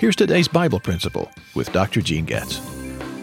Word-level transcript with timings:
Here's 0.00 0.16
today's 0.16 0.48
Bible 0.48 0.80
principle 0.80 1.30
with 1.54 1.74
Dr. 1.74 2.00
Gene 2.00 2.24
Getz. 2.24 2.58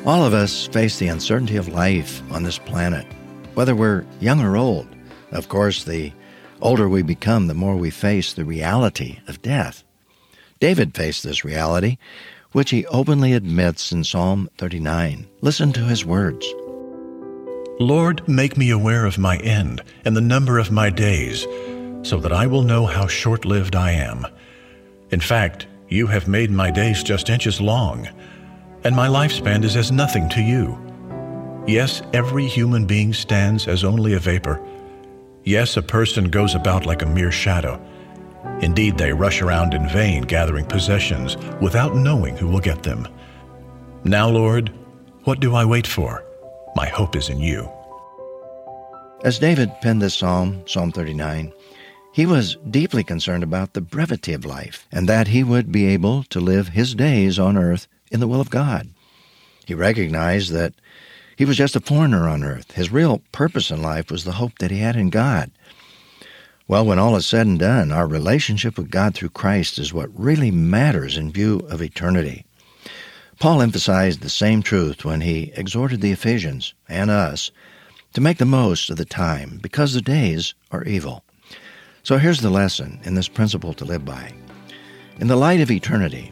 All 0.05 0.23
of 0.23 0.35
us 0.35 0.67
face 0.67 0.99
the 0.99 1.07
uncertainty 1.07 1.55
of 1.55 1.67
life 1.67 2.21
on 2.31 2.43
this 2.43 2.59
planet, 2.59 3.07
whether 3.55 3.75
we're 3.75 4.05
young 4.19 4.39
or 4.41 4.55
old. 4.55 4.87
Of 5.31 5.49
course, 5.49 5.85
the 5.85 6.13
older 6.61 6.87
we 6.87 7.01
become, 7.01 7.47
the 7.47 7.55
more 7.55 7.75
we 7.75 7.89
face 7.89 8.31
the 8.31 8.45
reality 8.45 9.17
of 9.27 9.41
death. 9.41 9.83
David 10.59 10.93
faced 10.93 11.23
this 11.23 11.43
reality, 11.43 11.97
which 12.51 12.69
he 12.69 12.85
openly 12.85 13.33
admits 13.33 13.91
in 13.91 14.03
Psalm 14.03 14.47
39. 14.59 15.25
Listen 15.41 15.73
to 15.73 15.83
his 15.83 16.05
words. 16.05 16.45
Lord, 17.79 18.21
make 18.29 18.55
me 18.55 18.69
aware 18.69 19.07
of 19.07 19.17
my 19.17 19.37
end 19.37 19.81
and 20.05 20.15
the 20.15 20.21
number 20.21 20.59
of 20.59 20.69
my 20.71 20.91
days, 20.91 21.41
so 22.03 22.19
that 22.19 22.31
I 22.31 22.45
will 22.45 22.61
know 22.61 22.85
how 22.85 23.07
short 23.07 23.45
lived 23.45 23.75
I 23.75 23.93
am. 23.93 24.27
In 25.09 25.21
fact, 25.21 25.65
you 25.89 26.07
have 26.07 26.27
made 26.27 26.51
my 26.51 26.71
days 26.71 27.03
just 27.03 27.29
inches 27.29 27.61
long, 27.61 28.07
and 28.83 28.95
my 28.95 29.07
lifespan 29.07 29.63
is 29.63 29.75
as 29.75 29.91
nothing 29.91 30.29
to 30.29 30.41
you. 30.41 30.77
Yes, 31.67 32.01
every 32.13 32.47
human 32.47 32.85
being 32.85 33.13
stands 33.13 33.67
as 33.67 33.83
only 33.83 34.13
a 34.13 34.19
vapor. 34.19 34.61
Yes, 35.43 35.77
a 35.77 35.81
person 35.81 36.29
goes 36.29 36.55
about 36.55 36.85
like 36.85 37.01
a 37.01 37.05
mere 37.05 37.31
shadow. 37.31 37.81
Indeed, 38.61 38.97
they 38.97 39.13
rush 39.13 39.41
around 39.41 39.73
in 39.73 39.87
vain 39.89 40.23
gathering 40.23 40.65
possessions 40.65 41.37
without 41.61 41.95
knowing 41.95 42.35
who 42.35 42.47
will 42.47 42.59
get 42.59 42.83
them. 42.83 43.07
Now, 44.03 44.29
Lord, 44.29 44.71
what 45.23 45.39
do 45.39 45.55
I 45.55 45.65
wait 45.65 45.87
for? 45.87 46.23
My 46.75 46.87
hope 46.87 47.15
is 47.15 47.29
in 47.29 47.39
you. 47.39 47.69
As 49.23 49.39
David 49.39 49.71
penned 49.81 50.01
this 50.01 50.15
psalm, 50.15 50.63
Psalm 50.67 50.91
39, 50.91 51.51
he 52.17 52.25
was 52.25 52.57
deeply 52.67 53.03
concerned 53.03 53.43
about 53.43 53.73
the 53.73 53.79
brevity 53.79 54.33
of 54.33 54.43
life 54.43 54.87
and 54.91 55.07
that 55.07 55.27
he 55.27 55.43
would 55.43 55.71
be 55.71 55.85
able 55.85 56.23
to 56.23 56.39
live 56.39 56.69
his 56.69 56.95
days 56.95 57.37
on 57.37 57.55
earth 57.55 57.87
in 58.09 58.19
the 58.19 58.27
will 58.27 58.41
of 58.41 58.49
God. 58.49 58.89
He 59.67 59.75
recognized 59.75 60.51
that 60.51 60.73
he 61.35 61.45
was 61.45 61.57
just 61.57 61.75
a 61.75 61.79
foreigner 61.79 62.27
on 62.27 62.43
earth. 62.43 62.71
His 62.71 62.91
real 62.91 63.21
purpose 63.31 63.69
in 63.69 63.83
life 63.83 64.09
was 64.09 64.23
the 64.23 64.31
hope 64.31 64.57
that 64.57 64.71
he 64.71 64.79
had 64.79 64.95
in 64.95 65.11
God. 65.11 65.51
Well, 66.67 66.87
when 66.87 66.97
all 66.97 67.15
is 67.17 67.27
said 67.27 67.45
and 67.45 67.59
done, 67.59 67.91
our 67.91 68.07
relationship 68.07 68.79
with 68.79 68.89
God 68.89 69.13
through 69.13 69.29
Christ 69.29 69.77
is 69.77 69.93
what 69.93 70.09
really 70.19 70.49
matters 70.49 71.17
in 71.17 71.31
view 71.31 71.59
of 71.69 71.83
eternity. 71.83 72.45
Paul 73.39 73.61
emphasized 73.61 74.21
the 74.21 74.29
same 74.29 74.63
truth 74.63 75.05
when 75.05 75.21
he 75.21 75.53
exhorted 75.55 76.01
the 76.01 76.13
Ephesians 76.13 76.73
and 76.89 77.11
us 77.11 77.51
to 78.13 78.21
make 78.21 78.39
the 78.39 78.45
most 78.45 78.89
of 78.89 78.97
the 78.97 79.05
time 79.05 79.59
because 79.61 79.93
the 79.93 80.01
days 80.01 80.55
are 80.71 80.83
evil. 80.83 81.23
So 82.07 82.17
here's 82.17 82.39
the 82.39 82.49
lesson 82.49 83.01
in 83.03 83.15
this 83.15 83.27
principle 83.27 83.73
to 83.73 83.83
live 83.83 84.05
by. 84.05 84.31
In 85.19 85.27
the 85.27 85.35
light 85.35 85.59
of 85.59 85.69
eternity, 85.69 86.31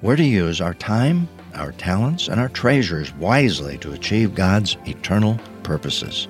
we're 0.00 0.16
to 0.16 0.24
use 0.24 0.58
our 0.58 0.72
time, 0.72 1.28
our 1.54 1.72
talents, 1.72 2.28
and 2.28 2.40
our 2.40 2.48
treasures 2.48 3.12
wisely 3.16 3.76
to 3.76 3.92
achieve 3.92 4.34
God's 4.34 4.78
eternal 4.86 5.38
purposes. 5.64 6.28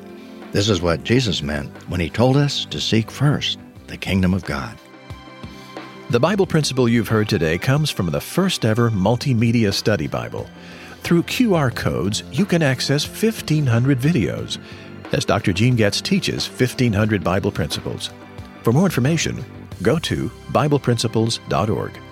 This 0.51 0.69
is 0.69 0.83
what 0.83 1.05
Jesus 1.05 1.43
meant 1.43 1.71
when 1.89 2.01
he 2.01 2.11
told 2.11 2.37
us 2.37 2.65
to 2.65 2.81
seek 2.81 3.09
first 3.09 3.61
the 3.87 3.97
kingdom 3.97 4.35
of 4.35 4.45
God. 4.45 4.77
The 6.11 6.19
Bible 6.19 6.49
principle 6.49 6.89
you've 6.89 7.07
heard 7.07 7.29
today 7.29 7.59
comes 7.59 7.89
from 7.89 8.07
the 8.07 8.21
first 8.21 8.65
ever 8.65 8.91
multimedia 8.91 9.73
study 9.73 10.09
Bible. 10.09 10.51
Through 11.05 11.23
QR 11.23 11.73
codes, 11.73 12.25
you 12.33 12.45
can 12.45 12.63
access 12.63 13.07
1,500 13.07 14.01
videos 14.01 14.59
as 15.13 15.25
Dr. 15.25 15.53
Gene 15.53 15.77
Getz 15.77 16.01
teaches 16.01 16.49
1,500 16.49 17.23
Bible 17.23 17.53
principles. 17.53 18.11
For 18.67 18.73
more 18.73 18.87
information, 18.87 19.45
go 19.81 19.97
to 20.01 20.29
BiblePrinciples.org. 20.53 22.06